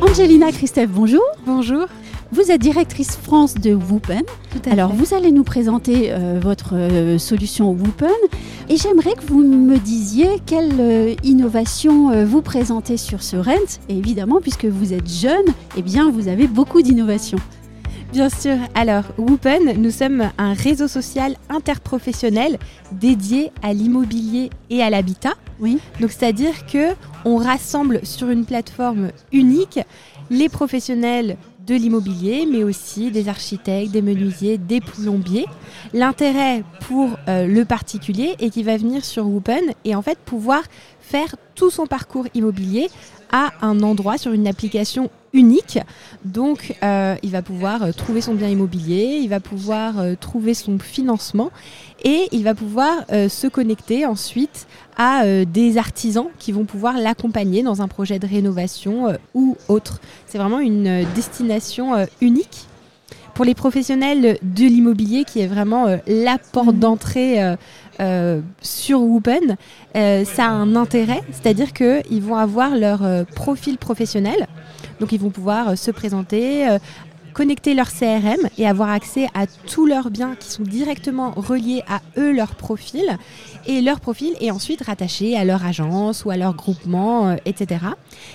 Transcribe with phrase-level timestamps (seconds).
[0.00, 1.20] Angelina Christophe, bonjour.
[1.44, 1.86] Bonjour.
[2.32, 4.22] Vous êtes directrice France de Woopen.
[4.50, 4.96] Tout à Alors, fait.
[4.96, 8.08] vous allez nous présenter euh, votre euh, solution Woopen.
[8.68, 13.78] Et j'aimerais que vous me disiez quelle euh, innovation euh, vous présentez sur ce Rent.
[13.88, 15.44] Et évidemment, puisque vous êtes jeune,
[15.76, 17.38] eh bien, vous avez beaucoup d'innovations.
[18.12, 18.56] Bien sûr.
[18.74, 22.58] Alors, Woopen, nous sommes un réseau social interprofessionnel
[22.90, 25.34] dédié à l'immobilier et à l'habitat.
[25.60, 25.78] Oui.
[26.00, 26.88] Donc, c'est-à-dire que
[27.24, 29.78] on rassemble sur une plateforme unique
[30.28, 35.46] les professionnels de l'immobilier, mais aussi des architectes, des menuisiers, des plombiers.
[35.92, 40.62] L'intérêt pour euh, le particulier est qu'il va venir sur Woopen et en fait pouvoir
[41.00, 42.88] faire tout son parcours immobilier
[43.32, 45.78] à un endroit sur une application unique.
[46.24, 50.54] Donc, euh, il va pouvoir euh, trouver son bien immobilier, il va pouvoir euh, trouver
[50.54, 51.50] son financement
[52.04, 54.66] et il va pouvoir se connecter ensuite
[54.96, 60.00] à des artisans qui vont pouvoir l'accompagner dans un projet de rénovation ou autre.
[60.26, 62.66] C'est vraiment une destination unique.
[63.36, 66.78] Pour les professionnels de l'immobilier, qui est vraiment euh, la porte Mhm.
[66.78, 67.54] d'entrée euh,
[68.00, 69.58] euh, sur Woopen,
[69.94, 74.46] euh, ça a un intérêt, c'est-à-dire qu'ils vont avoir leur profil professionnel.
[75.00, 76.78] Donc ils vont pouvoir euh, se présenter, euh,
[77.32, 82.00] connecter leur CRM et avoir accès à tous leurs biens qui sont directement reliés à
[82.16, 83.18] eux, leur profil.
[83.66, 87.80] Et leur profil est ensuite rattaché à leur agence ou à leur groupement, euh, etc.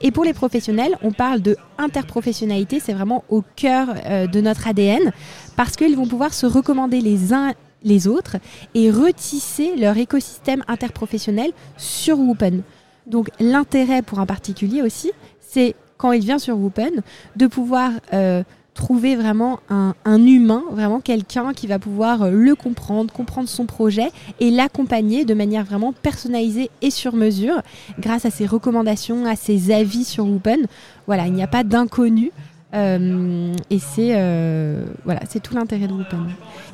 [0.00, 3.88] Et pour les professionnels, on parle de interprofessionnalité, c'est vraiment au cœur
[4.30, 5.10] de notre ADN,
[5.56, 8.36] parce qu'ils vont pouvoir se recommander les uns les autres
[8.74, 12.62] et retisser leur écosystème interprofessionnel sur Woopen.
[13.06, 17.02] Donc l'intérêt pour un particulier aussi, c'est quand il vient sur Woopen,
[17.36, 18.42] de pouvoir euh,
[18.74, 23.66] trouver vraiment un, un humain, vraiment quelqu'un qui va pouvoir euh, le comprendre, comprendre son
[23.66, 27.62] projet et l'accompagner de manière vraiment personnalisée et sur mesure
[28.00, 30.66] grâce à ses recommandations, à ses avis sur Woopen.
[31.06, 32.32] Voilà, il n'y a pas d'inconnu.
[32.74, 36.24] euh, et c'est euh, voilà, c'est tout l'intérêt de Woopen.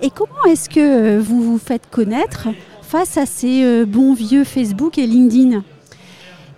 [0.01, 2.49] Et comment est-ce que vous vous faites connaître
[2.83, 5.63] face à ces bons vieux Facebook et LinkedIn?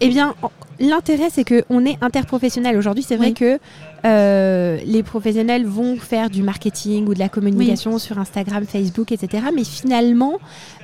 [0.02, 0.50] Eh bien, en-
[0.80, 2.76] l'intérêt, c'est qu'on est interprofessionnel.
[2.76, 3.34] Aujourd'hui, c'est vrai Oui.
[3.34, 3.58] que
[4.06, 9.44] euh, les professionnels vont faire du marketing ou de la communication sur Instagram, Facebook, etc.
[9.54, 10.38] Mais finalement,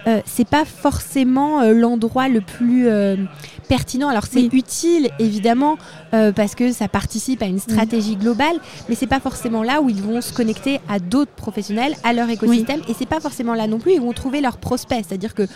[0.07, 3.17] euh, c'est pas forcément euh, l'endroit le plus euh,
[3.69, 4.09] pertinent.
[4.09, 4.51] Alors, c'est Oui.
[4.53, 5.77] utile, évidemment,
[6.35, 8.57] parce que ça participe à une stratégie globale,
[8.89, 12.31] mais c'est pas forcément là où ils vont se connecter à d'autres professionnels, à leur
[12.31, 12.81] écosystème.
[12.89, 13.93] Et c'est pas forcément là non plus.
[13.93, 15.05] Ils vont trouver leurs prospects.
[15.07, 15.47] C'est-à-dire que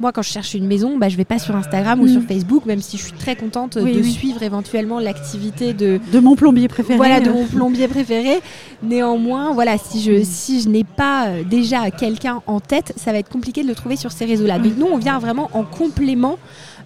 [0.00, 2.08] moi, quand je cherche une maison, bah, je vais pas sur Instagram ou Mm.
[2.08, 4.10] sur Facebook, même si je suis très contente Oui, de oui.
[4.10, 8.40] suivre éventuellement l'activité de, De mon plombier préféré voilà, de mon plombier préféré.
[8.82, 10.24] Néanmoins, voilà, si je, Mm.
[10.24, 13.74] si je n'ai pas euh, déjà quelqu'un en tête, ça va être compliqué de le
[13.74, 14.58] trouver sur ces réseaux-là.
[14.58, 16.38] Donc nous, on vient vraiment en complément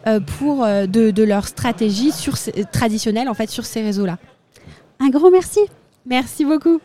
[0.06, 2.34] euh, pour, euh, de, de leur stratégie sur
[2.72, 4.18] traditionnelle en fait, sur ces réseaux-là.
[5.00, 5.60] Un grand merci.
[6.04, 6.80] Merci beaucoup.